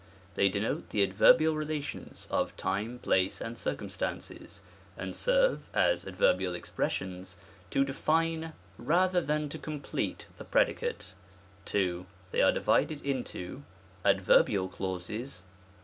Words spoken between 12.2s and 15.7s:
ADVEEBIAL CLAUSES. §140. 2. They are divided into ADVEEBIAL CLAUSES I.